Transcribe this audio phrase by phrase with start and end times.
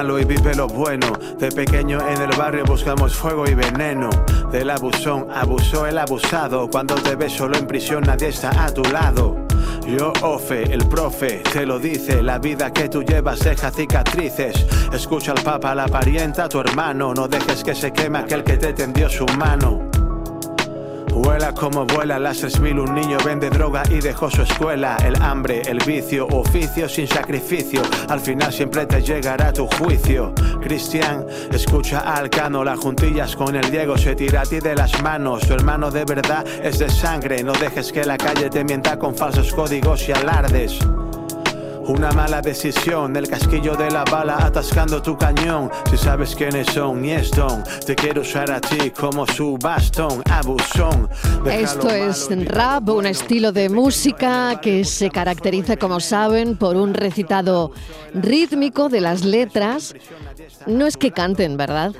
[0.00, 1.12] Malo y vive lo bueno.
[1.38, 4.08] De pequeño en el barrio buscamos fuego y veneno.
[4.50, 6.70] Del abusón abusó el abusado.
[6.70, 9.36] Cuando te ves solo en prisión nadie está a tu lado.
[9.86, 12.22] Yo, Ofe, el profe, te lo dice.
[12.22, 14.66] La vida que tú llevas deja cicatrices.
[14.90, 17.12] Escucha al papa, la parienta, tu hermano.
[17.12, 19.89] No dejes que se queme aquel que te tendió su mano.
[21.22, 24.96] Vuela como vuela las 3000, un niño vende droga y dejó su escuela.
[25.04, 27.82] El hambre, el vicio, oficio sin sacrificio.
[28.08, 30.32] Al final siempre te llegará tu juicio.
[30.62, 35.02] Cristian, escucha al cano, las juntillas con el Diego se tira a ti de las
[35.02, 35.46] manos.
[35.46, 39.14] Tu hermano de verdad es de sangre, no dejes que la calle te mienta con
[39.14, 40.78] falsos códigos y alardes.
[41.90, 45.68] Una mala decisión, el casquillo de la bala atascando tu cañón.
[45.90, 51.08] Si sabes quiénes son, ni Stone, te quiero usar a ti como su bastón, abusón.
[51.50, 56.94] Esto es y rap, un estilo de música que se caracteriza, como saben, por un
[56.94, 57.72] recitado
[58.14, 59.96] rítmico de las letras.
[60.68, 61.92] No es que canten, ¿verdad?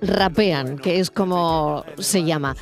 [0.00, 2.54] Rapean, que es como se llama.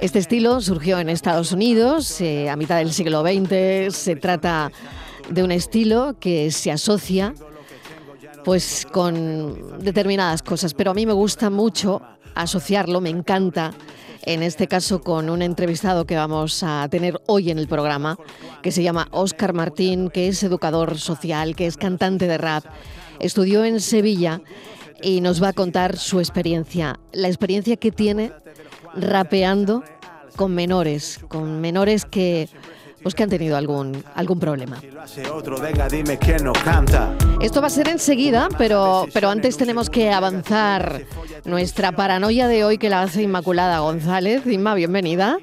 [0.00, 3.94] Este estilo surgió en Estados Unidos eh, a mitad del siglo XX.
[3.94, 4.70] Se trata
[5.28, 7.34] de un estilo que se asocia
[8.44, 12.00] pues con determinadas cosas, pero a mí me gusta mucho
[12.34, 13.72] asociarlo, me encanta,
[14.22, 18.16] en este caso con un entrevistado que vamos a tener hoy en el programa,
[18.62, 22.64] que se llama Óscar Martín, que es educador social, que es cantante de rap,
[23.20, 24.40] estudió en Sevilla
[25.02, 28.32] y nos va a contar su experiencia, la experiencia que tiene
[28.94, 29.82] rapeando
[30.36, 32.48] con menores, con menores que
[33.02, 34.80] pues que han tenido algún algún problema.
[37.40, 41.02] Esto va a ser enseguida, pero, pero antes tenemos que avanzar
[41.44, 44.46] nuestra paranoia de hoy que la hace Inmaculada González.
[44.46, 45.38] Inma, bienvenida.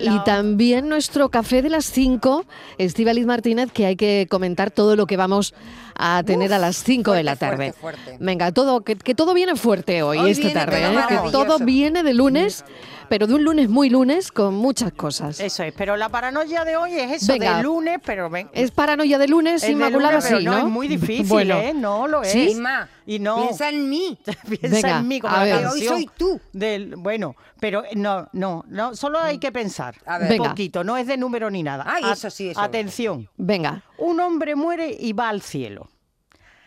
[0.00, 2.44] Y también nuestro café de las 5,
[2.78, 5.54] Estíbaliz Martínez, que hay que comentar todo lo que vamos
[5.98, 7.72] a tener a las 5 de la tarde.
[7.72, 8.24] fuerte, fuerte.
[8.24, 10.80] Venga, todo, que, que todo viene fuerte hoy, Hoy esta tarde.
[10.82, 11.04] todo ¿eh?
[11.08, 12.64] Que todo viene de lunes,
[13.08, 15.40] pero de un lunes muy lunes con muchas cosas.
[15.40, 17.56] Eso es, pero la paranoia de hoy es eso, Venga.
[17.58, 18.48] de lunes, pero ven.
[18.52, 20.58] Es paranoia de lunes, es de Inmaculada, lunes, pero sí, no, ¿no?
[20.58, 21.56] es muy difícil, Bueno.
[21.58, 21.72] ¿eh?
[21.74, 22.32] No lo es.
[22.32, 22.56] ¿Sí?
[23.06, 23.36] Y no.
[23.42, 24.18] piensa en mí.
[24.48, 25.60] Piensa Venga, en mí como a la ver.
[25.60, 26.40] Que hoy soy tú.
[26.52, 30.24] Del, bueno, pero no, no, no, solo hay que pensar A ver.
[30.24, 30.48] un Venga.
[30.50, 31.84] poquito, no es de número ni nada.
[31.86, 32.60] Ay, A- eso sí, eso.
[32.60, 33.82] Atención, Venga.
[33.96, 35.88] un hombre muere y va al cielo.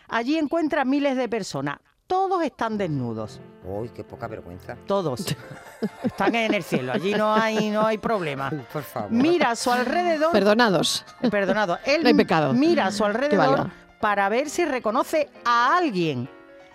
[0.08, 1.78] Allí encuentra miles de personas,
[2.12, 4.76] todos están desnudos, Uy, qué poca vergüenza.
[4.86, 5.34] todos.
[6.02, 8.50] están en el cielo, allí no hay, no hay problema.
[8.70, 9.10] Por favor.
[9.10, 11.06] Mira a su alrededor Perdonados.
[11.22, 11.78] Eh, Perdonado.
[11.86, 12.52] Él No hay pecado.
[12.52, 16.28] mira a su alrededor para ver si reconoce a alguien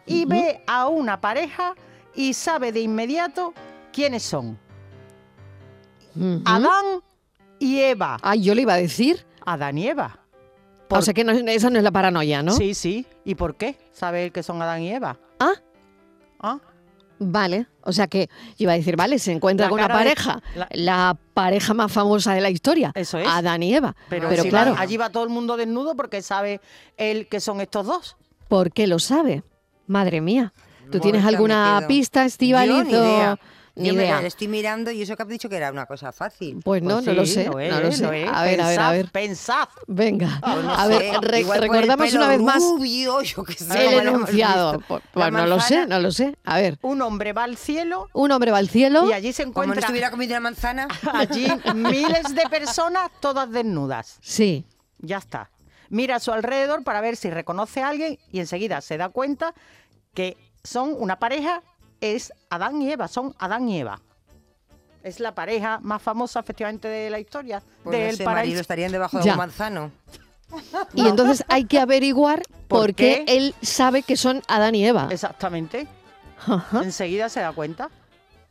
[0.07, 1.75] y ve a una pareja
[2.15, 3.53] y sabe de inmediato
[3.93, 4.57] quiénes son.
[6.45, 7.03] Adán
[7.59, 8.17] y Eva.
[8.23, 9.23] Ay, yo le iba a decir.
[9.45, 10.17] Adán y Eva.
[10.89, 12.53] O sea que no, esa no es la paranoia, ¿no?
[12.53, 13.05] Sí, sí.
[13.25, 13.77] ¿Y por qué?
[13.91, 15.17] ¿Sabe él que son Adán y Eva?
[15.39, 15.53] Ah,
[16.39, 16.59] ¿Ah?
[17.19, 17.67] vale.
[17.83, 18.27] O sea que
[18.57, 21.17] yo iba a decir, vale, se encuentra La con una de- pareja, la- la...
[21.33, 22.91] pareja más famosa de la historia.
[22.95, 23.27] Eso es.
[23.27, 23.95] Adán y Eva.
[24.09, 26.61] Pero, Pero si claro, va- allí va todo el mundo desnudo porque sabe
[26.97, 28.17] él que son estos dos.
[28.47, 29.43] ¿por qué lo sabe?
[29.87, 30.53] Madre mía.
[30.91, 32.85] ¿Tú tienes alguna pista, Estíbaliz?
[33.77, 33.91] Ni idea.
[33.93, 34.21] Yo me idea.
[34.21, 36.59] la estoy mirando y eso que has dicho que era una cosa fácil.
[36.63, 37.43] Pues no, Pues no lo sé.
[37.43, 38.23] es, no lo sé.
[38.23, 38.29] es.
[38.31, 39.11] A ver, a ver, a ver.
[39.11, 39.67] Pensad.
[39.87, 40.39] Venga.
[40.41, 44.15] Pues no a ver, re- recordamos una vez más rubio, yo qué sé, el como
[44.17, 44.79] enunciado.
[44.87, 46.35] Pues, pues no lo sé, no lo sé.
[46.43, 49.07] A ver, Un hombre va al cielo un hombre va al cielo.
[49.09, 50.87] y allí se Como no encuentra estuviera comiendo una manzana.
[51.13, 54.17] allí miles de personas todas desnudas.
[54.21, 54.65] Sí.
[54.99, 55.49] Ya está.
[55.89, 59.53] Mira a su alrededor para ver si reconoce a alguien y enseguida se da cuenta
[60.13, 61.61] que son una pareja,
[62.01, 64.01] es Adán y Eva, son Adán y Eva.
[65.03, 68.61] Es la pareja más famosa efectivamente de la historia Pues del no sé, Marilo, paraíso.
[68.61, 69.31] estarían debajo de Ya.
[69.33, 69.91] un manzano.
[70.93, 73.37] Y entonces hay que averiguar por, ¿Por qué qué?
[73.37, 75.07] él sabe que son Adán y Eva.
[75.11, 75.87] Exactamente.
[76.45, 76.81] Ajá.
[76.83, 77.89] Enseguida se da cuenta.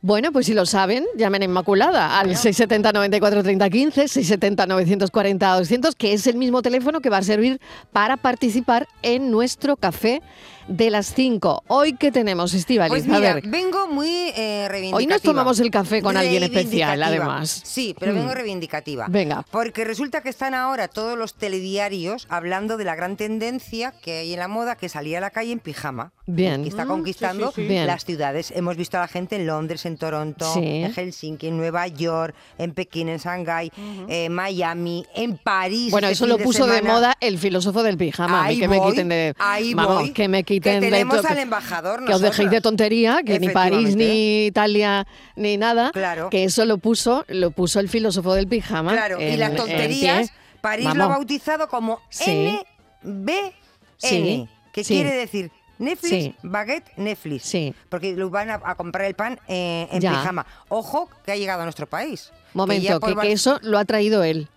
[0.01, 5.57] Bueno, pues si lo saben, llamen a Inmaculada al 670 94 30 15, 670 940
[5.57, 7.59] 200, que es el mismo teléfono que va a servir
[7.91, 10.21] para participar en nuestro café
[10.67, 11.63] de las 5.
[11.67, 13.41] Hoy que tenemos, Estivaliz, Pues a ver.
[13.47, 14.97] vengo muy eh, reivindicativa.
[14.97, 17.61] Hoy nos tomamos el café con alguien especial, además.
[17.63, 18.15] Sí, pero Mm.
[18.15, 19.05] vengo reivindicativa.
[19.09, 19.45] Venga.
[19.51, 24.33] Porque resulta que están ahora todos los telediarios hablando de la gran tendencia que hay
[24.33, 26.11] en la moda, que salir a la calle en pijama.
[26.25, 26.63] Bien.
[26.63, 27.67] Que está Mm, conquistando sí, sí, sí.
[27.69, 27.87] Bien.
[27.87, 28.51] las ciudades.
[28.51, 30.59] Hemos visto a la gente en Londres, en Toronto, Sí.
[30.63, 33.71] en Helsinki, en Nueva York, en Pekín, en Shanghái,
[34.09, 35.91] en Miami, en París.
[35.91, 38.41] Bueno, este eso lo puso de moda el filósofo del pijama.
[38.41, 39.33] A mí Ahí que me quiten de.
[39.39, 40.89] ahí vamos, voy, que me que quiten de.
[40.91, 45.05] tenemos al embajador Que os dejéis de tontería, que ni París, ni Italia,
[45.35, 45.91] ni nada.
[45.91, 46.29] Claro.
[46.29, 48.93] Que eso lo puso, lo puso el filósofo del pijama.
[48.93, 50.31] Claro, y las tonterías.
[50.61, 52.59] París lo ha bautizado como Sí.
[53.03, 53.53] NBN,
[53.97, 54.95] Sí, que sí.
[54.95, 56.35] quiere decir Netflix, Sí.
[56.43, 57.43] baguette, Netflix.
[57.43, 57.73] Sí.
[57.89, 60.11] Porque lo van a, a comprar el pan eh, en Ya.
[60.11, 60.45] pijama.
[60.69, 62.31] Ojo que ha llegado a nuestro país.
[62.33, 64.47] Que Momento, que, que eso lo ha traído él,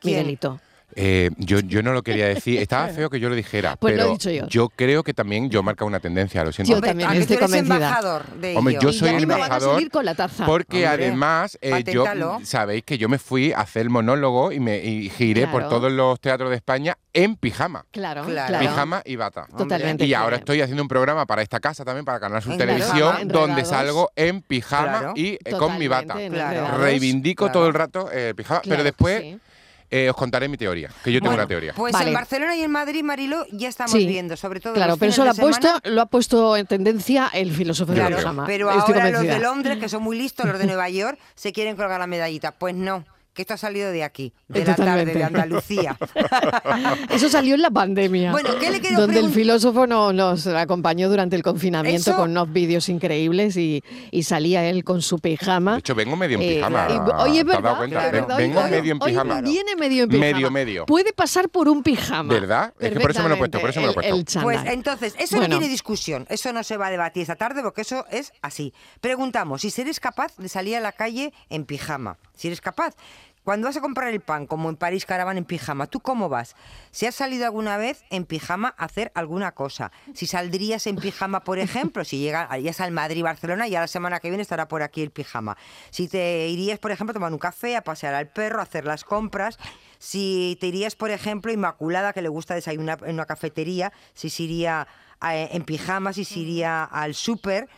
[0.00, 0.18] ¿Quién?
[0.18, 0.60] Miguelito.
[0.94, 4.00] Eh, yo, yo no lo quería decir, estaba feo que yo lo dijera, Pues lo
[4.00, 4.68] he pero dicho yo.
[4.68, 6.70] creo que también yo marca una tendencia, lo siento.
[6.70, 7.74] Yo Hombre, también a que estoy tú eres convencida.
[7.76, 10.46] embajador de Hombre, yo Y soy el me van a embajador seguir con la taza.
[10.46, 12.40] Porque Hombre, además eh, yo paténtalo.
[12.44, 16.20] sabéis que yo me fui a hacer monólogo y me y giré por todos los
[16.20, 17.84] teatros de España en pijama.
[17.90, 18.58] Claro, Claro.
[18.58, 19.46] Pijama y bata.
[19.56, 20.04] Totalmente.
[20.06, 20.36] Y ahora claro.
[20.40, 23.64] estoy haciendo un programa para esta casa también, para Canal Sur En Televisión, pijama, donde
[23.64, 25.12] salgo en pijama Claro.
[25.16, 26.14] y eh, con mi bata.
[26.78, 27.52] Reivindico Claro.
[27.52, 29.38] todo el rato eh, pijama, Claro pero después sí.
[29.92, 31.74] Eh, os contaré mi teoría, que yo tengo Bueno, una teoría.
[31.74, 32.08] Pues Vale.
[32.08, 34.06] en Barcelona y en Madrid, Marilo, ya estamos Sí.
[34.06, 36.66] viendo, sobre todo Claro, los pero eso lo ha, de puesto, lo ha puesto en
[36.66, 38.44] tendencia el filósofo Claro, del pijama.
[38.46, 41.52] Pero Estoy ahora los de Londres, que son muy listos, los de Nueva York, se
[41.52, 42.52] quieren colgar la medallita.
[42.52, 45.96] Pues no, que esto ha salido de aquí, de la tarde, de Andalucía.
[47.10, 48.30] Eso salió en la pandemia.
[48.32, 52.30] Bueno, ¿qué le quiero Donde el filósofo no- nos acompañó durante el confinamiento Eso- con
[52.32, 55.74] unos vídeos increíbles y, y salía él con su pijama.
[55.74, 56.88] De hecho, vengo medio en Eh, pijama.
[56.90, 59.40] y- oye, es ¿Te has dado verdad, verdad, vengo hoy- medio en hoy pijama.
[59.40, 60.26] viene medio en pijama.
[60.32, 60.86] Medio, medio.
[60.86, 62.32] Puede pasar por un pijama.
[62.34, 62.74] ¿Verdad?
[62.78, 64.14] Es que por eso me lo he puesto, por eso me lo he puesto.
[64.14, 65.54] el- el Pues entonces, eso Bueno.
[65.54, 68.72] no tiene discusión, eso no se va a debatir esta tarde porque eso es así.
[69.00, 72.94] Preguntamos, si eres capaz de salir a la calle en pijama, si eres capaz.
[73.44, 75.98] Cuando vas a comprar el pan, como en París, que ahora van en pijama, ¿tú
[75.98, 76.54] cómo vas?
[76.92, 79.90] Si has salido alguna vez en pijama a hacer alguna cosa.
[80.14, 84.20] Si saldrías en pijama, por ejemplo, si llega, ya al Madrid, Barcelona, ya la semana
[84.20, 85.56] que viene estará por aquí el pijama.
[85.90, 88.84] Si te irías, por ejemplo, a tomar un café, a pasear al perro, a hacer
[88.84, 89.58] las compras.
[89.98, 94.44] Si te irías, por ejemplo, Inmaculada, que le gusta desayunar en una cafetería, si se
[94.44, 94.86] iría
[95.30, 97.68] eh, en pijama, si se iría al súper.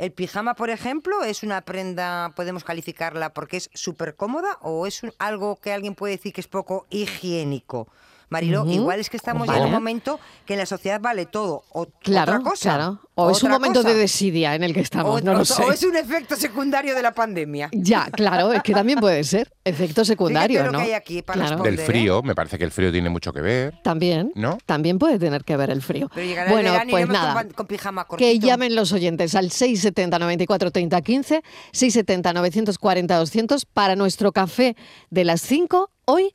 [0.00, 5.02] ¿El pijama, por ejemplo, es una prenda, podemos calificarla porque es súper cómoda o es
[5.02, 7.86] un- algo que alguien puede decir que es poco higiénico?
[8.30, 8.70] Marilo, Ujú.
[8.72, 9.68] igual es que estamos ya en Vale.
[9.70, 11.64] un momento que en la sociedad vale todo.
[11.72, 12.74] O, Claro, otra cosa.
[12.76, 13.00] claro.
[13.16, 13.92] O es un momento cosa.
[13.92, 15.62] de desidia en el que estamos, O- no o- lo sé.
[15.62, 17.68] o es un efecto secundario de la pandemia.
[17.72, 20.78] Ya, claro, es que también puede ser efecto secundario, lo ¿no?
[20.78, 21.62] que hay aquí para Claro.
[21.64, 23.74] Del frío, me parece que el frío tiene mucho que ver.
[23.82, 24.56] También, ¿No?
[24.64, 26.08] también puede tener que ver el frío.
[26.14, 27.34] Pero llegará bueno, el pues con nada.
[27.34, 31.42] pan- con pijama Que llamen los oyentes al 670 94 30 15,
[31.72, 34.76] 670 940 200 para nuestro café
[35.10, 35.90] de las 5.
[36.06, 36.34] Hoy,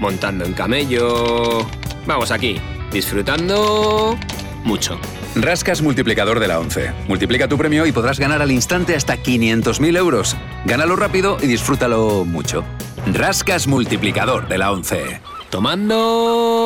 [0.00, 1.66] montando en camello.
[2.06, 2.60] Vamos aquí,
[2.92, 4.18] disfrutando
[4.64, 4.98] mucho.
[5.34, 6.92] Rascas multiplicador de la 11.
[7.06, 10.36] Multiplica tu premio y podrás ganar al instante hasta 500.000 euros.
[10.64, 12.64] Gánalo rápido y disfrútalo mucho.
[13.12, 15.20] Rascas multiplicador de la 11.
[15.50, 16.57] Tomando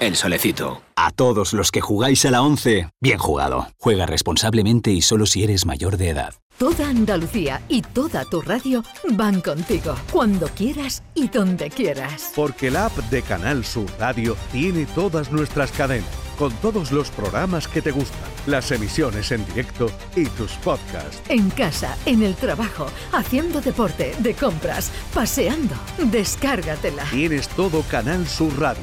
[0.00, 0.82] el solecito.
[0.96, 3.68] A todos los que jugáis a la 11, bien jugado.
[3.78, 6.34] Juega responsablemente y solo si eres mayor de edad.
[6.58, 12.30] Toda Andalucía y toda tu radio van contigo, cuando quieras y donde quieras.
[12.36, 17.66] Porque la app de Canal Sur Radio tiene todas nuestras cadenas, con todos los programas
[17.66, 21.20] que te gustan, las emisiones en directo y tus podcasts.
[21.28, 25.74] En casa, en el trabajo, haciendo deporte, de compras, paseando.
[25.98, 27.02] Descárgatela.
[27.10, 28.82] Tienes todo Canal Sur Radio,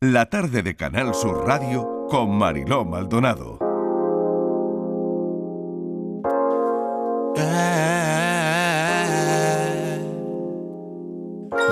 [0.00, 3.58] La tarde de Canal Sur Radio con Mariló Maldonado.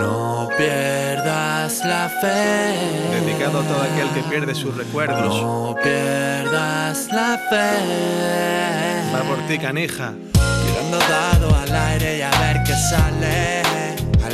[0.01, 2.75] No pierdas la fe.
[3.13, 5.41] Dedicado a todo aquel que pierde sus recuerdos.
[5.41, 9.15] No pierdas la fe.
[9.15, 10.15] Va por ti, canija.
[10.33, 13.66] Tirando dado al aire y a ver qué sale.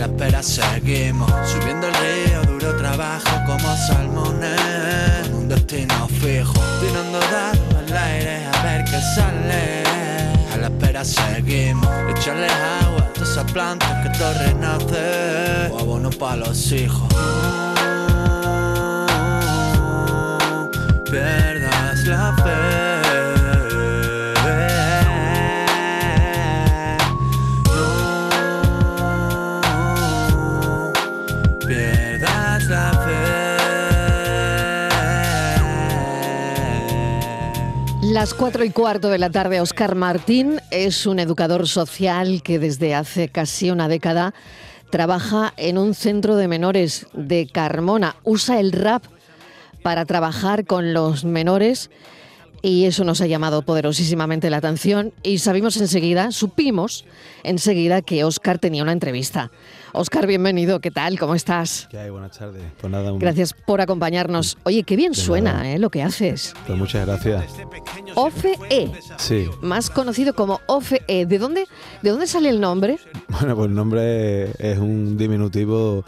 [0.02, 1.30] A la espera seguimos.
[1.48, 5.28] Subiendo el río, duro trabajo como salmones.
[5.28, 6.60] Con un destino fijo.
[6.80, 9.84] Tirando dado al aire a ver qué sale.
[10.52, 11.88] A la espera seguimos.
[12.16, 15.70] Echarle agua a todas esas plantas que todo renace.
[15.70, 17.06] O abono para los hijos.
[21.08, 22.71] Pierdas la fe.
[38.22, 42.94] Las cuatro y cuarto de la tarde, Oscar Martín es un educador social que desde
[42.94, 44.32] hace casi una década
[44.90, 48.14] trabaja en un centro de menores de Carmona.
[48.22, 49.02] Usa el rap
[49.82, 51.90] para trabajar con los menores
[52.62, 57.04] y eso nos ha llamado poderosísimamente la atención y sabimos enseguida, supimos
[57.42, 59.50] enseguida que Oscar tenía una entrevista.
[59.94, 61.18] Oscar, bienvenido, ¿qué tal?
[61.18, 61.86] ¿Cómo estás?
[61.90, 62.08] ¿Qué hay?
[62.10, 62.62] Buenas tardes.
[62.80, 64.56] Pues nada, un- Gracias por acompañarnos.
[64.62, 65.70] Oye, qué bien De suena.
[65.70, 65.78] ¿eh?
[65.78, 66.54] lo que haces.
[66.66, 67.44] Pues muchas gracias.
[68.14, 68.56] OFE,
[69.18, 69.48] Sí.
[69.60, 71.02] más conocido como OFE.
[71.26, 71.66] ¿De dónde,
[72.02, 72.98] ¿De dónde sale el nombre?
[73.28, 76.04] Bueno, pues el nombre es un diminutivo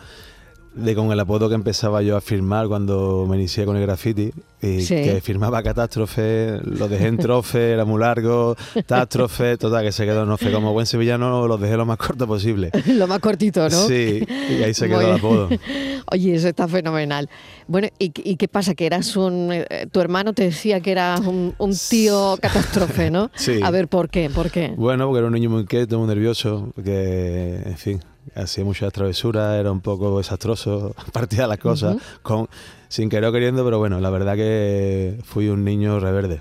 [0.74, 4.30] de con el apodo que empezaba yo a firmar cuando me inicié con el graffiti.
[4.62, 4.94] Y Sí.
[4.94, 10.24] que firmaba catástrofe, lo dejé en trofe, era muy largo, catástrofe, total, que se quedó,
[10.24, 12.70] no sé, como buen sevillano lo dejé lo más corto posible.
[12.86, 13.86] lo más cortito, ¿no?
[13.86, 15.48] Sí, y ahí se quedó Muy el apodo.
[16.12, 17.28] Oye, eso está fenomenal.
[17.68, 18.74] Bueno, ¿y, y qué pasa?
[18.74, 19.50] Que eras un...
[19.52, 23.30] eh, tu hermano te decía que eras un, un tío catástrofe, ¿no?
[23.34, 23.60] Sí.
[23.62, 24.30] A ver, ¿por qué?
[24.30, 24.72] ¿Por qué?
[24.76, 28.00] Bueno, porque era un niño muy inquieto, muy nervioso, que, en fin,
[28.34, 32.04] hacía muchas travesuras, era un poco desastroso, partía las cosas, Ujú.
[32.22, 32.48] con,
[32.88, 36.40] sin querer o queriendo, pero bueno, la verdad que fui un niño reverde.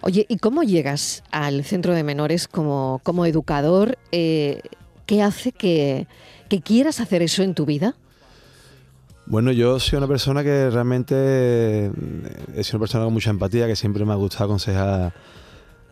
[0.00, 3.98] Oye, ¿y cómo llegas al centro de menores como, como educador?
[4.10, 4.60] Eh,
[5.06, 6.06] ¿Qué hace que,
[6.48, 7.94] que quieras hacer eso en tu vida?
[9.26, 11.90] Bueno, yo soy una persona que realmente eh,
[12.56, 15.14] he sido una persona con mucha empatía, que siempre me ha gustado aconsejar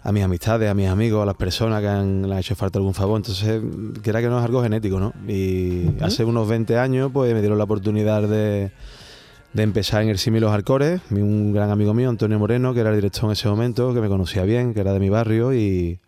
[0.03, 2.79] a mis amistades, a mis amigos, a las personas que han, le han hecho falta
[2.79, 3.17] algún favor.
[3.19, 3.63] Entonces,
[4.03, 5.13] quiera que no es algo genético, ¿no?
[5.29, 8.71] Y hace unos 20 años, pues me dieron la oportunidad de,
[9.53, 11.01] de empezar en el Simi Los Alcores.
[11.11, 14.01] Mi- Un gran amigo mío, Antonio Moreno, que era el director en ese momento, que
[14.01, 16.01] me conocía bien, que era de mi barrio y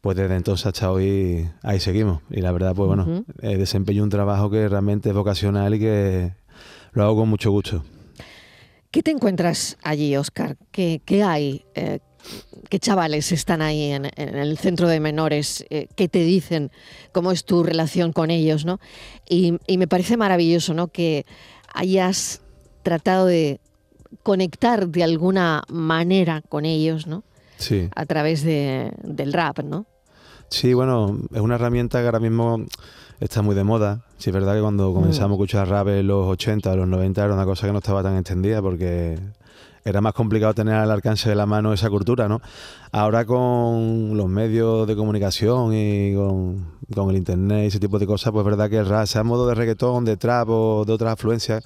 [0.00, 2.22] pues desde entonces hasta hoy ahí seguimos.
[2.30, 6.32] Y la verdad, pues bueno, eh, desempeño un trabajo que realmente es vocacional y que
[6.92, 7.82] lo hago con mucho gusto.
[8.92, 10.56] ¿Qué te encuentras allí, Oscar?
[10.70, 11.64] ¿Qué, qué hay?
[11.74, 11.98] Eh,
[12.68, 15.64] ¿Qué chavales están ahí en, en el centro de menores?
[15.70, 16.70] Eh, ¿Qué te dicen?
[17.12, 18.64] ¿Cómo es tu relación con ellos?
[18.64, 18.80] ¿no?
[19.28, 20.88] Y, y me parece maravilloso ¿no?
[20.88, 21.26] que
[21.72, 22.40] hayas
[22.82, 23.60] tratado de
[24.22, 27.24] conectar de alguna manera con ellos, ¿no?
[27.58, 27.88] Sí.
[27.94, 29.86] A través de, del rap, ¿no?
[30.48, 32.64] Sí, bueno, es una herramienta que ahora mismo
[33.20, 34.04] está muy de moda.
[34.18, 37.34] Sí, es verdad que cuando comenzamos a escuchar rap en los 80, los 90 era
[37.34, 39.18] una cosa que no estaba tan extendida porque
[39.86, 42.40] era más complicado tener al alcance de la mano esa cultura, ¿no?
[42.90, 48.06] Ahora con los medios de comunicación y con, con el internet y ese tipo de
[48.06, 50.92] cosas, pues es verdad que el rap, sea modo de reggaetón, de trap o de
[50.92, 51.62] otras afluencias,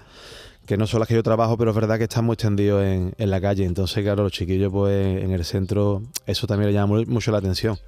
[0.66, 3.14] que no son las que yo trabajo, pero es verdad que están muy extendidos en,
[3.16, 3.64] en la calle.
[3.64, 7.38] Entonces, claro, los chiquillos, pues en el centro, eso también le llama mu- mucho la
[7.38, 7.78] atención.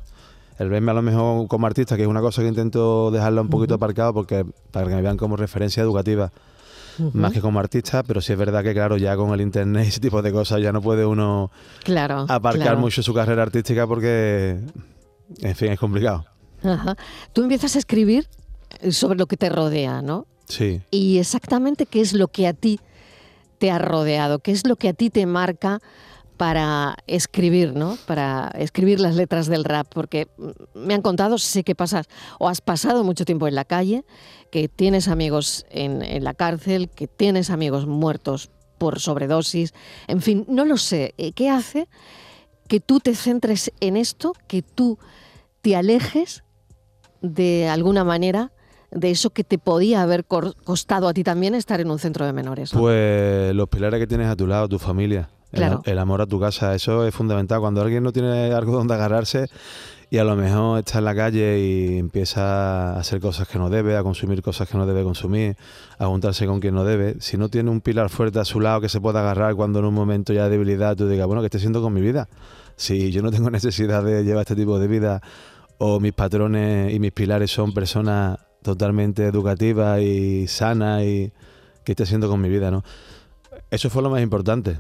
[0.59, 3.49] El verme a lo mejor como artista, que es una cosa que intento dejarla un
[3.51, 6.33] poquito aparcado porque para que me vean como referencia educativa,
[7.13, 9.89] más que como artista, pero sí es verdad que, claro, ya con el internet y
[9.89, 11.51] ese tipo de cosas ya no puede uno
[11.85, 12.27] Claro.
[12.29, 12.79] aparcar claro.
[12.81, 14.59] mucho su carrera artística porque,
[15.41, 16.25] en fin, es complicado.
[16.63, 16.97] Ajá.
[17.33, 18.29] Tú empiezas a escribir
[18.81, 20.27] eh, sobre lo que te rodea, ¿no?
[20.49, 20.81] Sí.
[20.91, 22.79] Y exactamente qué es lo que a ti
[23.59, 25.81] te ha rodeado, qué es lo que a ti te marca
[26.37, 27.97] para escribir, ¿no?
[28.07, 32.07] Para escribir las letras del rap, porque mm, me han contado, sé que pasas
[32.41, 34.05] o has pasado mucho tiempo en la calle,
[34.53, 39.73] que tienes amigos en, en la cárcel, que tienes amigos muertos por sobredosis,
[40.09, 41.15] en fin, no lo sé.
[41.17, 41.89] Eh, ¿Qué hace
[42.69, 44.99] que tú te centres en esto, que tú
[45.63, 46.45] te alejes
[47.23, 48.53] de alguna manera
[48.91, 52.35] de eso que te podía haber costado a ti también estar en un centro de
[52.35, 52.75] menores?
[52.75, 52.81] ¿no?
[52.81, 55.81] Pues los pilares que tienes a tu lado, tu familia, el- Claro.
[55.87, 57.61] el, amor a tu casa, eso es fundamental.
[57.61, 59.49] Cuando alguien no tiene algo donde agarrarse
[60.13, 63.71] y a lo mejor está en la calle y empieza a hacer cosas que no
[63.71, 65.57] debe, a consumir cosas que no debe consumir,
[65.97, 68.83] a juntarse con quien no debe, si no tiene un pilar fuerte a su lado
[68.83, 71.47] que se pueda agarrar cuando en un momento ya de debilidad tú digas, bueno, ¿qué
[71.47, 72.29] estoy haciendo con mi vida?
[72.77, 75.23] Si yo no tengo necesidad de llevar este tipo de vida
[75.79, 81.33] o mis patrones y mis pilares son personas totalmente educativas y sanas y
[81.85, 82.71] ¿qué estoy haciendo con mi vida?
[82.71, 82.85] ¿no?
[83.71, 84.77] Eso fue lo más importante.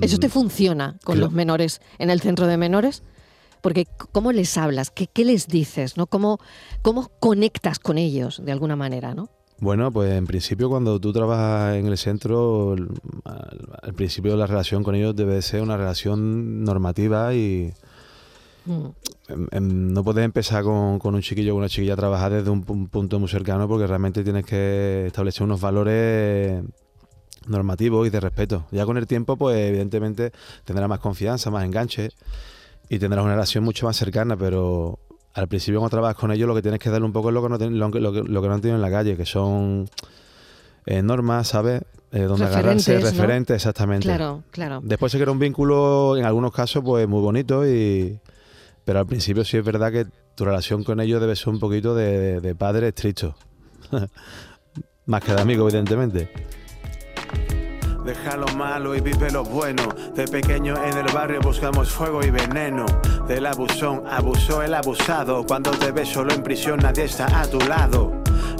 [0.00, 3.02] ¿Eso te funciona con los menores en el centro de menores?
[3.60, 4.90] Porque ¿cómo les hablas?
[4.90, 5.96] ¿Qué, qué les dices?
[5.96, 6.06] ¿no?
[6.06, 6.38] ¿Cómo,
[6.82, 9.14] ¿Cómo conectas con ellos de alguna manera?
[9.14, 9.28] ¿no?
[9.58, 12.74] Bueno, pues en principio cuando tú trabajas en el centro,
[13.24, 17.72] al, principio la relación con ellos debe de ser una relación normativa y
[18.66, 18.86] Mm.
[19.28, 22.50] em, em, no puedes empezar con, con un chiquillo o una chiquilla a trabajar desde
[22.50, 26.62] un, pu- punto muy cercano porque realmente tienes que establecer unos valores
[27.46, 28.66] normativos y de respeto.
[28.70, 30.30] Ya con el tiempo, pues evidentemente
[30.64, 32.10] tendrás más confianza, más enganche
[32.90, 34.98] y tendrás una relación mucho más cercana, pero
[35.32, 37.42] al principio cuando trabajas con ellos lo que tienes que darle un poco es lo
[37.42, 39.24] que no, ten- lo, que- lo lo que no han tenido en la calle, que
[39.24, 39.88] son
[40.84, 41.82] eh, normas, ¿sabes?
[42.12, 43.10] Eh, donde agarrarse, Referentes, ¿no?
[43.22, 44.06] referentes, exactamente.
[44.08, 44.80] Claro, claro.
[44.82, 48.18] Después se crea un vínculo, en algunos casos, pues muy bonito, y
[48.84, 51.94] pero al principio sí es verdad que tu relación con ellos debe ser un poquito
[51.94, 53.36] de, de- de padre estricto.
[55.06, 56.28] Más que de amigo, evidentemente.
[58.04, 59.82] Deja lo malo y vive lo bueno.
[60.14, 62.86] De pequeño en el barrio buscamos fuego y veneno.
[63.26, 65.44] Del abusón abusó el abusado.
[65.46, 68.12] Cuando te ves solo en prisión nadie está a tu lado.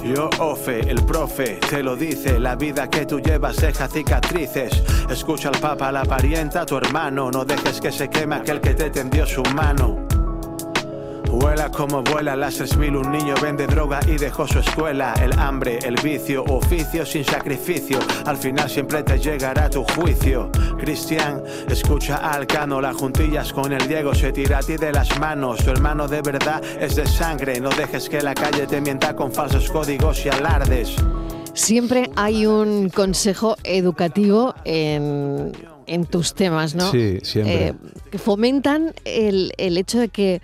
[0.03, 2.39] Yo, Ofe, el profe, te lo dice.
[2.39, 4.83] La vida que tú llevas deja cicatrices.
[5.09, 7.31] Escucha al papa, la parienta, tu hermano.
[7.31, 10.00] No dejes que se queme aquel que te tendió su mano.
[11.31, 15.13] Vuela como vuela las 3000 un niño vende droga y dejó su escuela.
[15.21, 17.99] El hambre, el vicio, oficio sin sacrificio.
[18.25, 20.51] Al final siempre te llegará tu juicio.
[20.77, 25.17] Cristian, escucha al cano Las juntillas con el Diego se tira a ti de las
[25.19, 25.63] manos.
[25.63, 29.31] Tu hermano de verdad es de sangre No dejes que la calle te mienta con
[29.31, 30.95] falsos códigos y alardes.
[31.53, 35.51] Siempre hay un consejo educativo en,
[35.87, 36.91] en tus temas, ¿no?
[36.91, 37.67] Sí, siempre.
[37.67, 37.73] Eh,
[38.09, 40.41] que fomentan el, el hecho de que,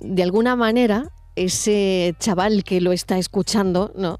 [0.00, 4.18] de alguna manera, ese chaval que lo está escuchando, ¿no?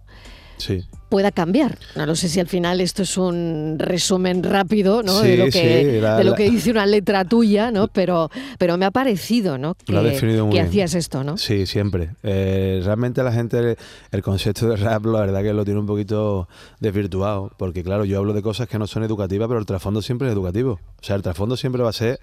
[0.59, 0.85] Sí.
[1.09, 1.79] pueda cambiar.
[1.97, 5.21] No lo sé si al final esto es un resumen rápido ¿no?
[5.23, 5.51] de, lo que,
[5.95, 7.89] sí, la- de lo que dice una letra tuya, ¿no?
[7.93, 9.75] pero, pero me ha parecido ¿no?
[9.75, 10.69] que, Lo ha definido muy que bien.
[10.69, 11.25] hacías esto.
[11.25, 11.37] ¿no?
[11.39, 12.11] Sí, siempre.
[12.23, 13.77] Eh, realmente la gente,
[14.13, 16.47] el concepto de rap, la verdad que lo tiene un poquito
[16.79, 20.29] desvirtuado, porque claro, yo hablo de cosas que no son educativas, pero el trasfondo siempre
[20.29, 20.73] es educativo.
[21.01, 22.21] O sea, el trasfondo siempre va a ser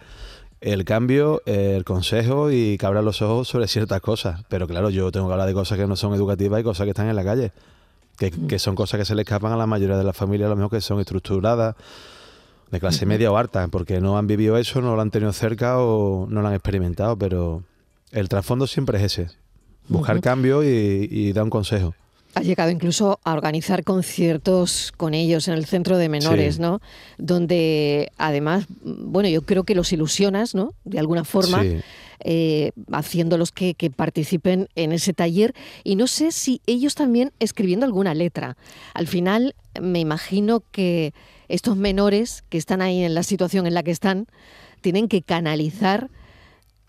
[0.61, 4.43] el cambio, el consejo y que abra los ojos sobre ciertas cosas.
[4.49, 6.91] Pero claro, yo tengo que hablar de cosas que no son educativas y cosas que
[6.91, 7.51] están en la calle,
[8.17, 10.49] que, que son cosas que se le escapan a la mayoría de las familias, a
[10.49, 11.75] lo mejor que son estructuradas,
[12.71, 15.79] de clase media o alta, porque no han vivido eso, no lo han tenido cerca
[15.79, 17.63] o no lo han experimentado, pero
[18.11, 19.35] el trasfondo siempre es ese,
[19.87, 20.23] buscar Ujú.
[20.23, 21.95] cambio y, y dar un consejo.
[22.37, 26.61] Has llegado incluso a organizar conciertos con ellos en el centro de menores, Sí.
[26.61, 26.81] ¿no?
[27.17, 30.73] Donde además, bueno, yo creo que los ilusionas, ¿no?
[30.85, 31.77] De alguna forma, Sí.
[32.21, 35.53] eh, haciéndolos que, que participen en ese taller.
[35.83, 38.57] Y no sé si ellos también escribiendo alguna letra.
[38.93, 41.13] Al final, me imagino que
[41.47, 44.27] estos menores que están ahí en la situación en la que están,
[44.81, 46.09] tienen que canalizar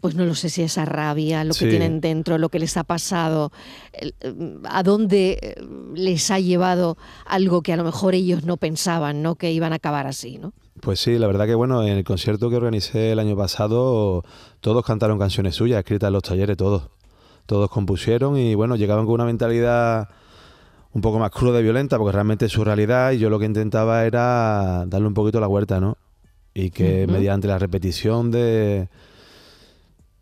[0.01, 2.85] pues no lo sé si esa rabia, lo que tienen dentro, lo que les ha
[2.85, 3.51] pasado,
[3.93, 4.15] el-
[4.69, 5.55] a dónde eh,
[5.95, 9.35] les ha llevado algo que a lo mejor ellos no pensaban, ¿no?
[9.35, 10.53] Que iban a acabar así, ¿no?
[10.81, 14.23] Pues sí, la verdad que bueno, en el concierto que organicé el año pasado,
[14.61, 16.91] todos cantaron canciones suyas, escritas en los talleres, todos.
[17.47, 20.09] Todos compusieron y bueno, llegaban con una mentalidad
[20.93, 23.47] un poco más cruda y violenta, porque realmente es su realidad, y yo lo que
[23.47, 25.97] intentaba era darle un poquito la vuelta, ¿no?
[26.55, 28.89] Y que mediante la repetición de,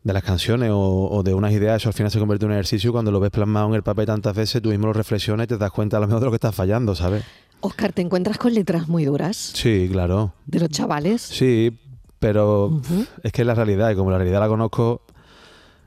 [0.07, 2.57] de las canciones o, o de unas ideas, eso al final se convierte en un
[2.57, 5.49] ejercicio, cuando lo ves plasmado en el papel tantas veces, tú mismo lo reflexionas y
[5.49, 7.25] te das cuenta a lo mejor de lo que estás fallando, ¿sabes?
[7.61, 10.33] Oscar, ¿te encuentras con letras muy duras Sí, claro.
[10.47, 11.23] de los chavales?
[11.23, 11.77] Sí,
[12.21, 12.81] pero
[13.25, 15.03] es que es la realidad, y como la realidad la conozco,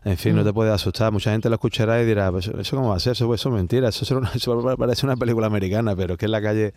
[0.04, 1.12] en fin, no te puede asustar.
[1.14, 3.14] Mucha gente lo escuchará y dirá, pues, ¿eso cómo va a ser?
[3.14, 6.26] Eso, eso es mentira, eso, será una- eso parece una película americana, pero es que
[6.26, 6.74] en la calle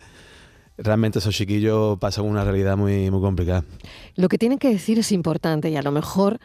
[0.77, 3.65] realmente esos chiquillos pasan una realidad muy, muy complicada.
[4.15, 6.39] Lo que tienen que decir es importante y a lo mejor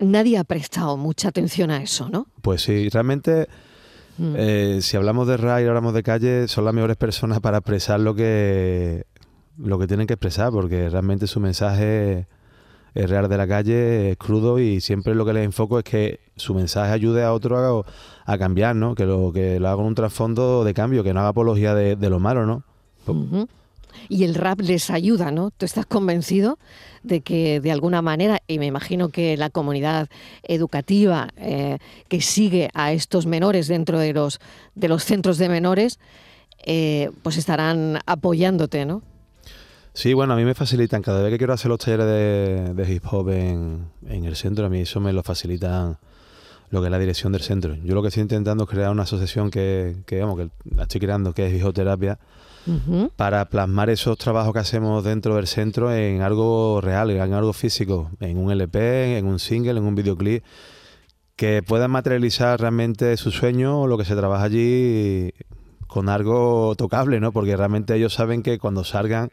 [0.00, 2.26] nadie ha prestado mucha atención a eso, ¿no?
[2.42, 3.48] Pues sí, realmente,
[4.18, 4.34] Mm.
[4.36, 8.00] eh, si hablamos de RAI y hablamos de calle, son las mejores personas para expresar
[8.00, 9.06] lo que,
[9.56, 12.26] lo que tienen que expresar, porque realmente su mensaje
[12.92, 16.20] es real de la calle, es crudo y siempre lo que les enfoco es que
[16.36, 17.84] su mensaje ayude a otro
[18.26, 18.94] a, a cambiar, ¿no?
[18.94, 21.96] Que lo, que lo haga con un trasfondo de cambio, que no haga apología de,
[21.96, 22.64] de lo malo, ¿no?
[24.08, 25.50] Y el rap les ayuda, ¿no?
[25.50, 26.58] ¿Tú estás convencido
[27.02, 30.08] de que de alguna manera, y me imagino que la comunidad
[30.42, 34.40] educativa eh, que sigue a estos menores dentro de los,
[34.74, 35.98] de los centros de menores,
[36.66, 39.02] eh, pues estarán apoyándote, ¿no?
[39.92, 42.92] Sí, bueno, a mí me facilitan, cada vez que quiero hacer los talleres de, de
[42.92, 45.98] hip hop en, en el centro, a mí eso me lo facilitan
[46.70, 47.74] lo que es la dirección del centro.
[47.82, 51.00] Yo lo que estoy intentando es crear una asociación que, que vamos, que la estoy
[51.00, 52.20] creando, que es Hijoterapia,
[53.16, 58.10] Para plasmar esos trabajos que hacemos dentro del centro en algo real, en algo físico,
[58.20, 60.44] en un LP, en un single, en un videoclip,
[61.36, 65.32] que puedan materializar realmente su sueño o lo que se trabaja allí
[65.86, 67.32] con algo tocable, ¿no?
[67.32, 69.30] Porque realmente ellos saben que cuando salgan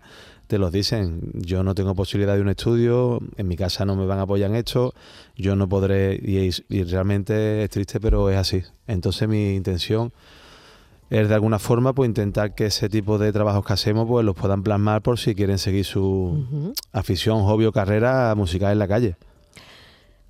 [0.47, 4.05] te los dicen, yo no tengo posibilidad de un estudio, en mi casa no me
[4.05, 4.93] van a apoyar en esto,
[5.35, 8.63] yo no podré, y realmente es triste, pero es así.
[8.87, 10.13] Entonces mi intención
[11.09, 14.35] es de alguna forma pues intentar que ese tipo de trabajos que hacemos pues los
[14.35, 19.15] puedan plasmar por si quieren seguir su afición, hobby o carrera musical en la calle.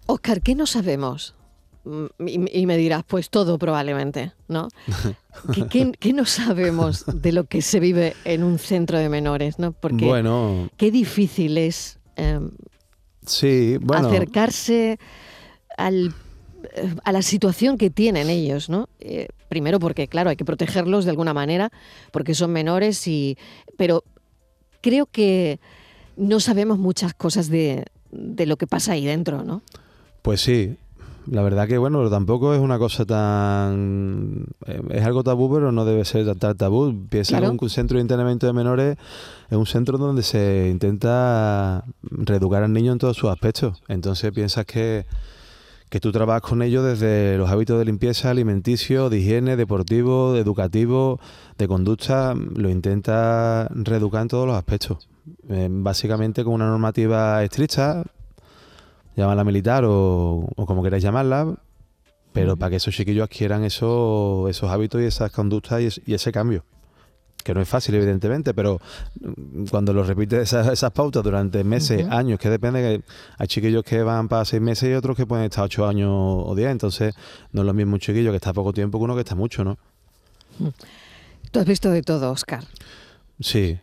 [0.06, 1.36] Oscar, ¿qué no sabemos?
[1.84, 4.68] Mm, Y, y me dirás, pues todo probablemente, ¿no?
[5.54, 9.60] ¿Qué, qué, qué no sabemos de lo que se vive en un centro de menores,
[9.60, 9.72] ¿no?
[9.72, 12.40] Porque Bueno, qué difícil es eh,
[13.26, 15.00] sí, bueno, acercarse
[15.78, 16.14] al,
[16.76, 18.90] eh, a la situación que tienen ellos, ¿no?
[19.00, 21.72] Eh, primero porque, claro, hay que protegerlos de alguna manera,
[22.12, 23.38] porque son menores y...
[23.78, 24.04] Pero
[24.82, 25.60] creo que
[26.16, 29.62] no sabemos muchas cosas de, de lo que pasa ahí dentro, ¿no?
[30.22, 30.76] pues sí.
[31.30, 34.46] La verdad que bueno, tampoco es una cosa tan...
[34.90, 36.94] Es algo tabú, pero no debe ser tan tabú.
[37.10, 37.58] Piensa Claro.
[37.58, 38.98] que un centro de internamiento de menores
[39.50, 43.82] es un centro donde se intenta reeducar al niño en todos sus aspectos.
[43.90, 45.06] Entonces piensas que,
[45.90, 50.42] que tú trabajas con ellos desde los hábitos de limpieza, alimenticio, de higiene, deportivo, de
[50.42, 51.20] educativo,
[51.58, 55.08] de conducta, lo intenta reeducar en todos los aspectos.
[55.50, 58.04] Eh, básicamente con una normativa estricta,
[59.16, 61.56] llamarla militar o, o como queráis llamarla,
[62.34, 66.14] pero para que esos chiquillos adquieran eso, esos hábitos y esas conductas y, es- y
[66.14, 66.64] ese cambio.
[67.48, 68.82] Que no es fácil, evidentemente, pero
[69.22, 73.04] mm, cuando lo repites esas, esas pautas durante meses, años, que depende, que
[73.38, 76.54] hay chiquillos que van para seis meses y otros que pueden estar ocho años o
[76.56, 77.16] diez, entonces
[77.54, 79.64] no es lo mismo un chiquillo que está poco tiempo que uno que está mucho,
[79.64, 79.78] ¿no?
[81.52, 82.66] Tú has visto de todo, Oscar,
[83.40, 83.80] Sí,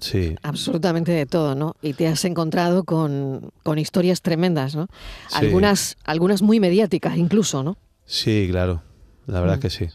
[0.00, 0.34] sí.
[0.42, 1.76] absolutamente de todo, ¿no?
[1.80, 4.88] Y te has encontrado con, con historias tremendas, ¿no?
[5.28, 5.36] Sí.
[5.36, 7.76] Algunas, algunas muy mediáticas incluso, ¿no?
[8.04, 8.82] Sí, claro,
[9.26, 9.58] la verdad Mm.
[9.58, 9.86] es que sí.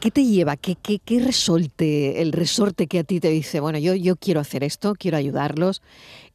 [0.00, 0.56] ¿Qué te lleva?
[0.56, 4.40] ¿Qué, qué, qué resorte, el resorte que a ti te dice, bueno, yo, yo quiero
[4.40, 5.82] hacer esto, quiero ayudarlos,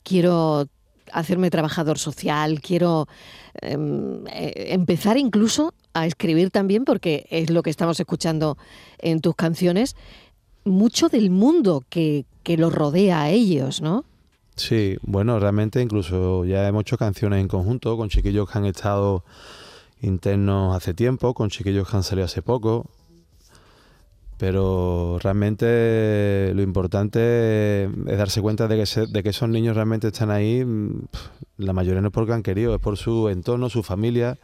[0.04, 0.68] quiero
[1.14, 3.08] hacerme trabajador social, quiero
[3.62, 8.58] em, eh, empezar incluso a escribir también, porque es lo que estamos escuchando
[9.00, 9.96] en tus canciones,
[10.66, 14.06] mucho del mundo que, que los rodea a ellos, ¿no?
[14.56, 19.24] Sí, bueno, realmente incluso ya hemos hecho canciones en conjunto con chiquillos que han estado
[20.02, 22.86] internos hace tiempo, con chiquillos que han salido hace poco.
[24.38, 30.08] Pero realmente lo importante es darse cuenta de que, se- de que esos niños realmente
[30.08, 30.64] están ahí.
[30.66, 31.06] mm,
[31.58, 34.38] La mayoría no es porque han querido, es por su entorno, su familia.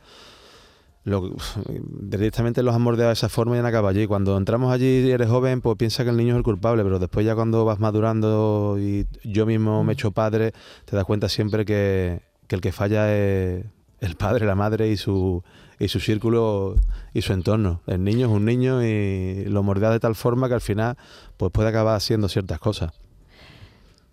[1.06, 1.34] Lo,
[2.02, 4.06] directamente los han mordeado de esa forma y han acabado allí.
[4.06, 7.00] Cuando entramos allí y eres joven, pues piensa que el niño es el culpable, pero
[7.00, 10.54] después ya cuando vas madurando y yo mismo me he hecho padre,
[10.86, 13.66] te das cuenta siempre que, que el que falla es
[14.02, 15.44] el padre, la madre y su,
[15.80, 16.76] y su círculo
[17.14, 17.82] y su entorno.
[17.88, 20.98] El niño es un niño y lo mordea de tal forma que al final
[21.38, 22.92] pues puede acabar haciendo ciertas cosas.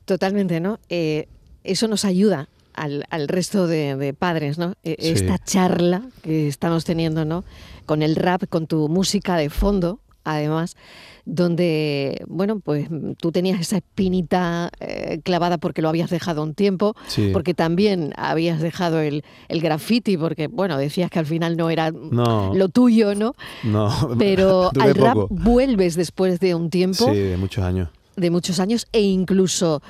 [0.05, 0.79] Totalmente, ¿no?
[0.89, 1.29] Eh,
[1.65, 4.75] eso nos ayuda al, al resto de, de padres, ¿no?
[4.85, 5.09] E- Sí.
[5.13, 7.45] Esta charla que estamos teniendo, ¿no?
[7.87, 10.77] Con el rap, con tu música de fondo, además,
[11.25, 16.95] donde, bueno, pues tú tenías esa espinita eh, clavada porque lo habías dejado un tiempo,
[17.09, 17.31] Sí.
[17.33, 21.91] porque también habías dejado el, el graffiti, porque, bueno, decías que al final no era
[21.91, 22.53] No.
[22.55, 23.35] lo tuyo, ¿no?
[23.65, 25.35] No, Pero al rap poco.
[25.35, 27.89] vuelves después de un tiempo Sí, de muchos años.
[28.17, 29.83] De muchos años e incluso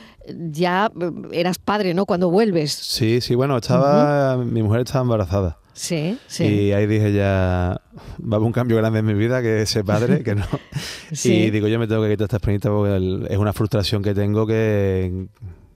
[0.51, 2.07] ya eh, eras padre, ¿no?
[2.07, 2.73] Cuando vuelves.
[2.73, 5.59] Sí, sí, bueno, estaba, mi mujer estaba embarazada.
[5.73, 6.45] Sí, sí.
[6.45, 7.81] Y ahí dije ya,
[8.19, 10.47] va a haber un cambio grande en mi vida, que ser padre, que no.
[11.13, 11.35] Sí.
[11.35, 14.15] Y digo, yo me tengo que quitar esta espinita porque el- es una frustración que
[14.15, 15.27] tengo que,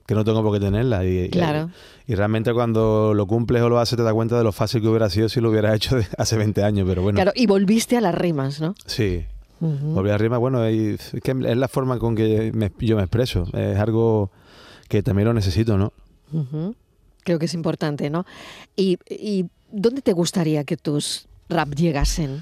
[0.07, 1.05] que no tengo por qué tenerla.
[1.05, 1.69] Y, Claro.
[2.07, 4.87] Y, realmente cuando lo cumples o lo haces te das cuenta de lo fácil que
[4.87, 7.15] hubiera sido si lo hubiera hecho de- hace 20 años, pero bueno.
[7.17, 8.73] Claro, y volviste a las rimas, ¿no?
[8.87, 9.23] Sí.
[9.61, 9.93] Ujú.
[9.93, 13.03] Volví a rima, bueno, y es que es la forma con que me- yo me
[13.03, 13.45] expreso.
[13.53, 14.31] Es algo
[14.89, 15.93] que también lo necesito, ¿no?
[17.23, 18.25] Creo que es importante, ¿no?
[18.75, 22.41] Y, y ¿dónde te gustaría que tus rap llegasen?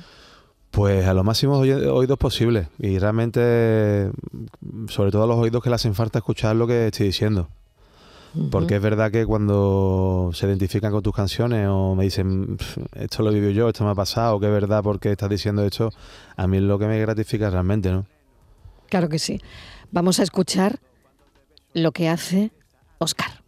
[0.71, 2.67] Pues a los máximos oy- oídos posibles.
[2.77, 4.11] Y realmente,
[4.87, 7.49] sobre todo a los oídos que le hacen falta escuchar lo que estoy diciendo.
[8.51, 13.23] Porque es verdad que cuando se identifican con tus canciones o me dicen, "Pf, esto
[13.23, 15.91] lo vivo yo, esto me ha pasado, que es verdad porque estás diciendo esto,
[16.35, 18.05] a mí es lo que me gratifica realmente, ¿no?
[18.87, 19.41] Claro que sí.
[19.91, 20.79] Vamos a escuchar
[21.73, 22.51] lo que hace
[22.99, 23.38] Oscar.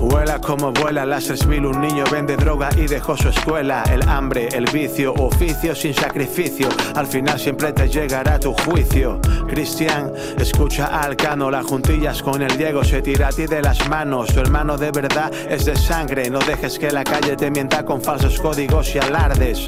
[0.00, 3.82] Vuela como vuela las 3000, un niño vende droga y dejó su escuela.
[3.90, 6.68] El hambre, el vicio, oficio sin sacrificio.
[6.94, 9.20] Al final siempre te llegará tu juicio.
[9.48, 13.88] Cristian, escucha al cano, las juntillas con el Diego se tira a ti de las
[13.88, 14.32] manos.
[14.32, 16.30] Tu hermano de verdad es de sangre.
[16.30, 19.66] No dejes que la calle te mienta con falsos códigos y alardes.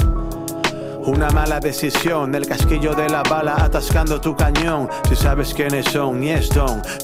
[1.06, 4.88] Una mala decisión, el casquillo de la bala atascando tu cañón.
[5.08, 6.50] Si sabes quiénes son, y es.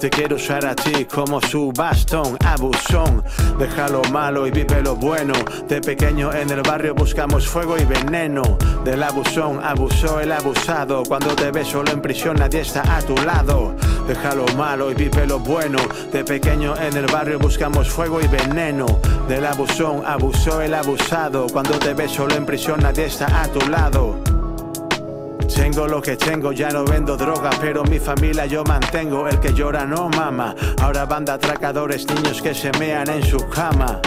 [0.01, 3.23] Te quiero usar a ti como su bastón, abusón.
[3.59, 5.35] Deja lo malo y vive lo bueno.
[5.69, 8.43] De pequeño en el barrio buscamos fuego y veneno.
[8.85, 11.05] Del abusón abusó el abusado.
[11.05, 13.77] Cuando te ves solo en prisión, nadie está a tu lado.
[14.07, 15.79] Deja lo malo y vive lo bueno.
[16.13, 18.87] De pequeño en el barrio buscamos fuego y veneno.
[19.29, 21.47] Del abusón abusó el abusado.
[21.53, 24.19] Cuando te ves solo en prisión, nadie está a tu lado.
[25.55, 29.29] Tengo lo que tengo, ya no vendo droga, pero mi familia yo mantengo.
[29.29, 30.55] El que llora no mama.
[30.81, 34.01] Ahora banda atracadores, niños que se mean en su cama.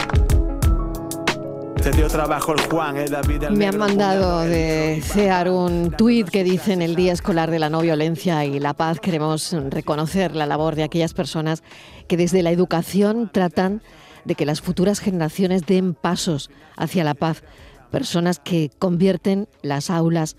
[1.85, 6.27] Te dio trabajo el Juan, el David, el Me han mandado de CEAR un tuit
[6.27, 10.35] que dice en el Día Escolar de la No Violencia y la Paz queremos reconocer
[10.35, 11.61] la labor de aquellas personas
[12.07, 13.83] que desde la educación tratan
[14.23, 17.43] de que las futuras generaciones den pasos hacia la paz.
[17.91, 20.37] Personas que convierten las aulas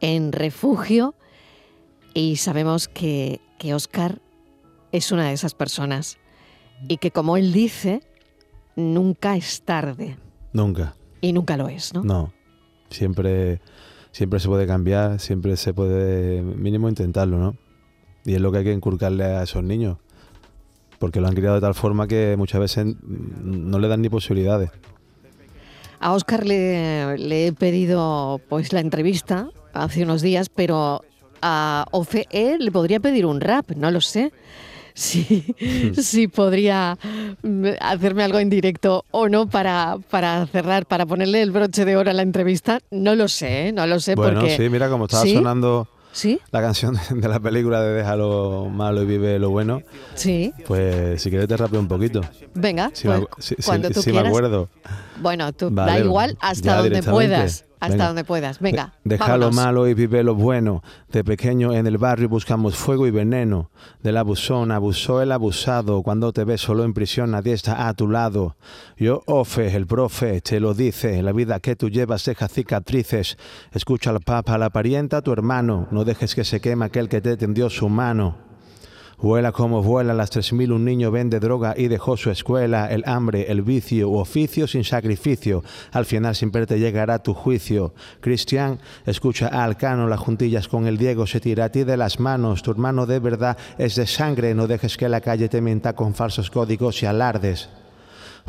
[0.00, 1.14] en refugio.
[2.14, 4.22] Y sabemos que, que Oscar
[4.92, 6.16] es una de esas personas.
[6.88, 8.00] Y que como él dice,
[8.74, 10.16] nunca es tarde
[10.52, 10.94] Nunca.
[11.20, 12.02] y nunca lo es, ¿no?
[12.02, 12.32] No.
[12.90, 13.60] Siempre,
[14.12, 17.56] siempre se puede cambiar, siempre se puede mínimo intentarlo, ¿no?
[18.24, 19.98] Y es lo que hay que inculcarle a esos niños.
[20.98, 24.70] Porque lo han criado de tal forma que muchas veces no le dan ni posibilidades.
[26.00, 31.02] A Oscar le, le he pedido pues la entrevista hace unos días, pero
[31.42, 34.32] a Ofe él le podría pedir un rap, no lo sé.
[34.98, 35.54] Sí,
[35.96, 36.98] sí podría
[37.42, 41.96] mm, hacerme algo en directo o no para, para cerrar, para ponerle el broche de
[41.96, 42.80] oro a la entrevista.
[42.90, 43.72] No lo sé, ¿eh?
[43.72, 44.56] no lo sé Bueno, porque...
[44.56, 45.34] sí, mira, como estaba ¿Sí?
[45.34, 46.40] sonando ¿Sí?
[46.50, 49.82] la canción de la película de Deja lo malo y vive lo bueno,
[50.16, 52.22] Sí, pues si quieres te rapeo un poquito.
[52.54, 54.30] venga, Si, pues, me, si- si- cuando tú si me quieras.
[54.30, 54.68] acuerdo.
[55.20, 58.06] Bueno, tú da igual hasta donde puedas, hasta Venga.
[58.06, 58.60] donde puedas.
[58.60, 60.82] Venga, Deja lo malo y vive lo bueno.
[61.10, 63.70] De pequeño en el barrio buscamos fuego y veneno.
[64.02, 66.02] Del abusón abusó el abusado.
[66.02, 68.56] Cuando te ves solo en prisión nadie está a tu lado.
[68.96, 71.22] Yo, Ofe, el profe, te lo dice.
[71.22, 73.38] La vida que tú llevas deja cicatrices.
[73.72, 75.88] Escucha al papa, a la parienta, a tu hermano.
[75.90, 78.47] No dejes que se queme aquel que te tendió su mano.
[79.20, 83.50] Vuela como vuela las 3000, un niño vende droga y dejó su escuela, el hambre,
[83.50, 85.64] el vicio, oficio sin sacrificio.
[85.90, 87.94] Al final siempre te llegará tu juicio.
[88.20, 92.20] Cristian, escucha al cano, las juntillas con el Diego se tira a ti de las
[92.20, 92.62] manos.
[92.62, 96.14] Tu hermano de verdad es de sangre, no dejes que la calle te mienta con
[96.14, 97.68] falsos códigos y alardes.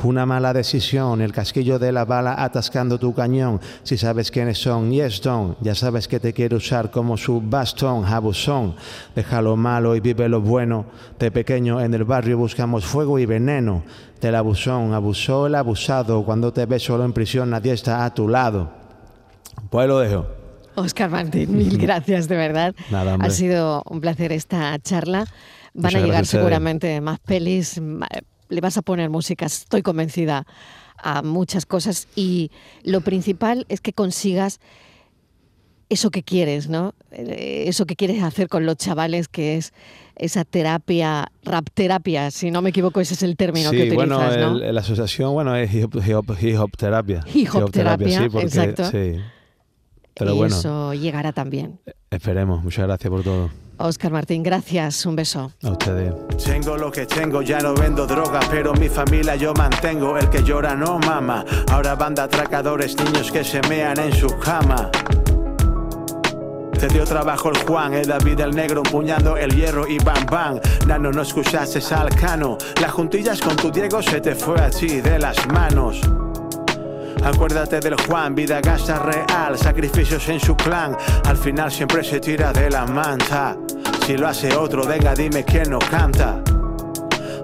[0.03, 3.59] Una mala decisión, el casquillo de la bala atascando tu cañón.
[3.83, 5.57] Si sabes quiénes son, yes, don.
[5.59, 8.75] Ya sabes que te quiere usar como su bastón, abusón.
[9.13, 10.85] Deja lo malo y vive lo bueno.
[11.19, 13.83] De pequeño en el barrio buscamos fuego y veneno.
[14.21, 16.23] Del abusón, abusó el abusado.
[16.23, 18.71] Cuando te ves solo en prisión, nadie está a tu lado.
[19.69, 20.27] Pues lo dejo.
[20.75, 22.73] Oscar Martín, mil gracias de verdad.
[22.89, 25.25] Nada, ha sido un placer esta charla.
[25.73, 27.79] Van Muchas a llegar seguramente más pelis,
[28.49, 30.45] le vas a poner música, estoy convencida,
[31.01, 32.51] a muchas cosas y
[32.83, 34.59] lo principal es que consigas
[35.89, 36.93] eso que quieres, ¿no?
[37.11, 39.73] Eh, eso que quieres hacer con los chavales, que es
[40.15, 44.51] esa terapia, rap terapia, si no me equivoco, ese es el término que utilizas, bueno,
[44.51, 44.59] ¿no?
[44.59, 47.23] la asociación, bueno, es hip hop, hip hop terapia.
[47.33, 48.91] Hip hop terapia, sí, porque, exacto.
[48.91, 49.19] Sí.
[50.19, 51.79] Pero bueno, eso llegará también.
[52.11, 52.61] esperemos.
[52.61, 53.49] Muchas gracias por todo.
[53.77, 55.05] Oscar Martín, gracias.
[55.05, 55.53] Un beso.
[55.63, 56.13] A ustedes.
[56.43, 60.17] Tengo lo que tengo, ya no vendo droga, pero mi familia yo mantengo.
[60.17, 61.45] El que llora no mama.
[61.71, 64.91] Ahora banda atracadores, niños que se mean en su cama.
[66.77, 70.59] Te dio trabajo el Juan, el David el negro empuñando el hierro y bam bam.
[70.85, 72.57] Nano, no escuchaste al cano.
[72.81, 76.01] Las juntillas con tu Diego se te fue así de las manos.
[77.23, 80.95] Acuérdate del Juan, vida gasta real, sacrificios en su clan.
[81.25, 83.57] Al final siempre se tira de la manta.
[84.05, 86.41] Si lo hace otro, venga, dime quién no canta.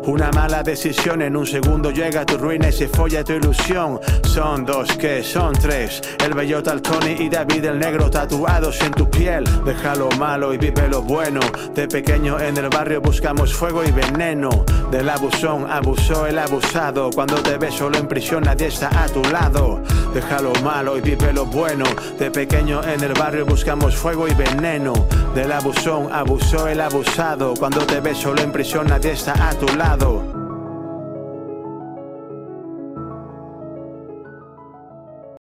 [0.07, 3.99] Una mala decisión en un segundo llega a tu ruina y se folla tu ilusión.
[4.23, 5.99] Son dos que son tres.
[6.23, 9.43] El bellota, el Tony y David el negro tatuados en tu piel.
[9.65, 11.39] Deja lo malo y vive lo bueno.
[11.73, 14.63] De pequeño en el barrio buscamos fuego y veneno.
[14.91, 17.09] Del abusón abusó el abusado.
[17.09, 19.81] Cuando te ves solo en prisión nadie está a tu lado.
[20.13, 21.85] Deja lo malo y vive lo bueno.
[22.19, 24.93] De pequeño en el barrio buscamos fuego y veneno.
[25.33, 27.55] Del abusón abusó el abusado.
[27.57, 29.94] Cuando te ves solo en prisión nadie está a tu lado.
[29.95, 30.34] do